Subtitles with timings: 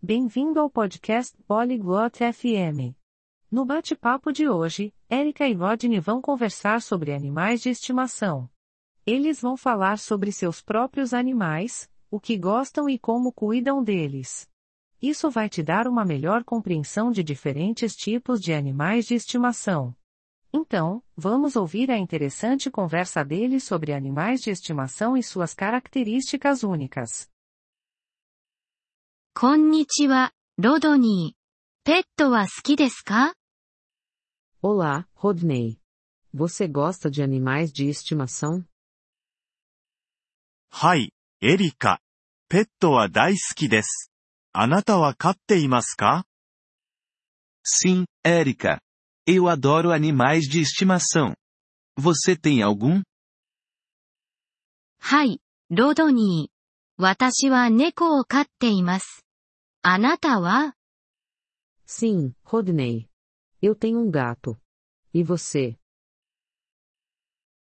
[0.00, 2.94] Bem-vindo ao podcast Polyglot FM.
[3.50, 8.48] No bate-papo de hoje, Erika e Rodney vão conversar sobre animais de estimação.
[9.04, 14.48] Eles vão falar sobre seus próprios animais, o que gostam e como cuidam deles.
[15.02, 19.92] Isso vai te dar uma melhor compreensão de diferentes tipos de animais de estimação.
[20.52, 27.28] Então, vamos ouvir a interessante conversa deles sobre animais de estimação e suas características únicas.
[29.40, 31.38] こんにちは、ロドニー。
[31.84, 33.34] ペットは好きですか
[34.64, 35.76] Olá, Rodney.
[36.34, 38.64] Você gosta de animais de estimação?
[40.72, 42.00] はい、エリカ。
[42.48, 44.10] ペットは大好きです。
[44.52, 46.24] あなたは飼っていますか
[47.62, 48.80] Sim, Érica.
[49.24, 51.36] Eu adoro animais de estimação.
[51.96, 53.04] Você tem algum?
[54.98, 57.00] はい、ロドニー。
[57.00, 59.27] 私は猫を飼っています。
[59.82, 60.74] あなたは
[61.86, 63.08] Sim, Rodney.
[63.62, 64.58] Eu tenho um gato.
[65.14, 65.78] E você?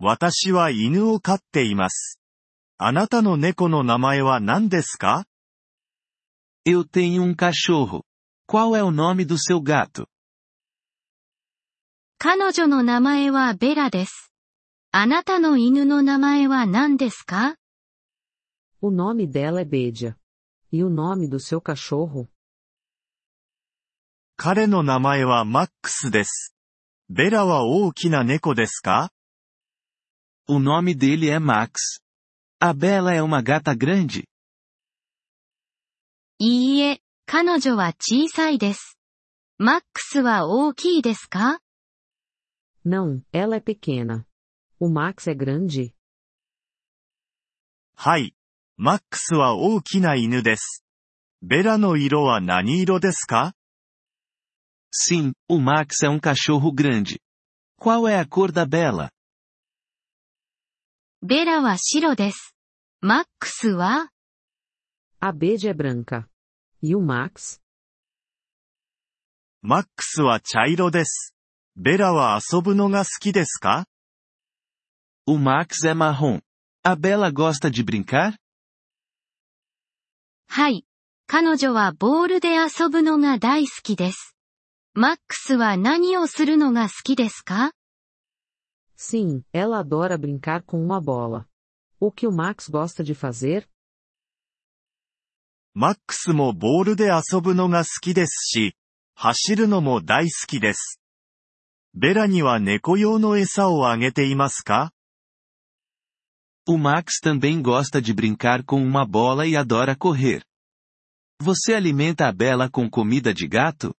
[0.00, 2.20] 私は犬を飼っています。
[2.78, 5.24] あなたの猫の名前は何ですか
[6.66, 8.02] Eu tenho um cachorro.
[8.46, 10.06] Qual é o nome do seu gato?
[12.18, 14.32] 彼女の名前はベラです。
[14.90, 17.54] あなたの犬の名前は何ですか
[18.82, 20.16] O nome dela é Bedia.
[20.73, 22.27] E o nome do seu cachorro?
[24.37, 26.55] 彼の名前はマックスです。
[27.09, 29.11] ベラは大きな猫ですか
[30.47, 32.01] O nome dele é Max.
[32.59, 34.25] A Bela é uma gata grande?
[36.39, 38.97] いいえ、彼女は小さいです。
[39.57, 41.59] マックスは大きいですか
[42.85, 44.25] Não, ela é pequena.
[44.79, 45.93] O Max é grande?
[47.95, 48.32] はい。
[48.76, 50.84] マックスは大きな犬です。
[51.42, 53.54] ベラの色は何色ですか
[54.92, 57.20] Sim, o Max é um cachorro grande.
[57.78, 59.10] Qual é a cor da Bela?
[61.22, 62.56] ベラは白です。
[63.00, 64.10] マックスは
[65.20, 66.26] A Bedia é branca.
[66.82, 67.60] E o Max?
[69.62, 71.32] マックスは茶色です。
[71.76, 73.86] ベラは遊ぶのが好きですか
[75.26, 76.40] O Max é marrom.
[76.82, 78.34] A Bela gosta de brincar?
[80.48, 80.84] はい。
[81.26, 84.36] 彼女はボールで遊ぶのが大好きです。
[84.92, 87.72] マックスは何をするのが好きですか
[88.96, 91.46] ？Sim, ela adora brincar com uma bola.
[91.98, 93.66] O que o Max gosta de fazer?
[95.72, 98.76] マックスもボールで遊ぶのが好きですし、
[99.16, 101.00] 走るのも大好きです。
[101.94, 104.92] ベラには猫用の餌をあげていますか？
[106.67, 110.43] O Max também gosta de brincar com uma bola e adora correr.
[111.41, 113.95] Você alimenta a Bela com comida de gato?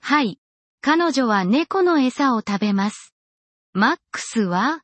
[0.00, 0.38] はい。
[0.80, 3.14] 彼女は猫の餌を食べます。
[3.72, 4.82] マックスは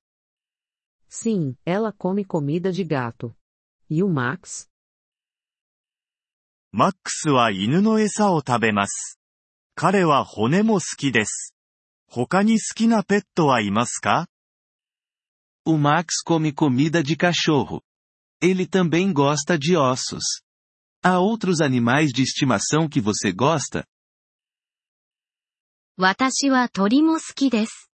[1.08, 3.34] Sim, ela come comida de gato.
[3.88, 4.68] E o Max?
[6.72, 9.20] マックスは犬の餌を食べます。
[9.76, 11.54] 彼は骨も好きです。
[12.08, 14.26] 他に好きなペットはいますか
[15.66, 17.82] O Max come comida de cachorro.
[18.40, 20.24] Ele também gosta de ossos.
[21.02, 23.84] Há outros animais de estimação que você gosta?
[25.96, 27.88] 私は鳥も好きです。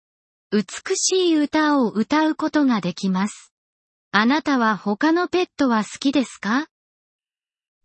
[0.53, 3.53] 美しい歌を歌うことができます。
[4.13, 6.69] あなたは他のペットは好きですか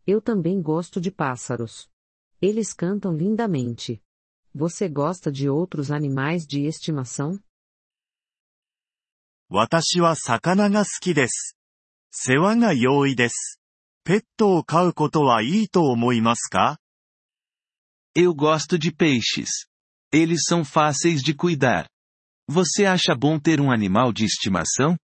[0.06, 1.90] Eu também gosto de pássaros.
[2.42, 4.02] Eles cantam lindamente.
[4.54, 7.40] Você gosta de outros animais de estimação?
[9.50, 11.58] 私は魚が好きです。
[12.12, 13.60] 世話が容易です。
[14.04, 16.80] ペットを飼うことはいいと思いますか
[18.16, 19.68] Eu gosto de peixes.
[20.12, 21.88] Eles são fáceis de cuidar.
[22.50, 24.98] Você acha bom ter um animal de estimação?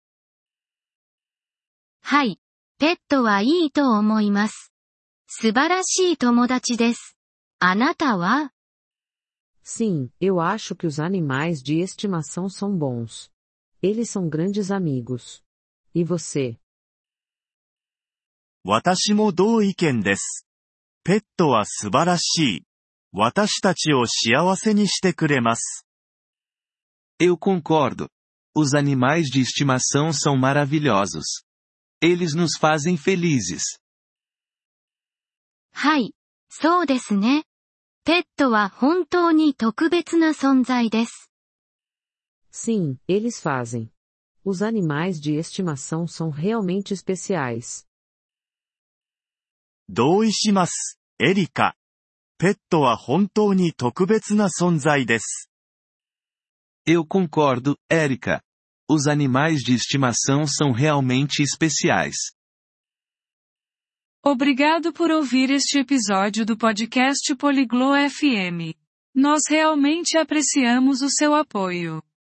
[2.02, 2.40] はい。
[2.78, 4.72] ペットはいいと思います。
[5.28, 7.18] 素晴らしい友達です。
[7.60, 8.52] あなたは
[9.64, 13.32] Sim, eu acho que os animais de estimação são bons.
[13.82, 15.44] Eles são grandes amigos.
[15.94, 16.60] E você?
[18.64, 20.48] 私も同意見です。
[21.04, 22.66] ペットは素晴らしい。
[23.12, 25.86] 私たちを幸せにしてくれます。
[27.20, 28.10] Eu concordo.
[28.56, 31.44] Os animais de estimação são maravilhosos.
[32.02, 33.80] Eles nos fazem felizes.
[35.72, 36.16] はい。
[36.50, 37.46] そうですね。
[38.04, 41.29] ペットは本当に特別な存在です。
[42.52, 43.92] Sim, eles fazem.
[44.44, 47.86] Os animais de estimação são realmente especiais.
[49.88, 51.76] 同意します、エリカ。
[52.38, 55.50] ペットは本当に特別な存在です。
[56.86, 58.42] Eu concordo, Érica.
[58.88, 62.16] Os animais de estimação são realmente especiais.
[64.24, 68.76] Obrigado por ouvir este episódio do podcast Poliglo FM.
[69.14, 72.04] Nós realmente apreciamos o seu apoio.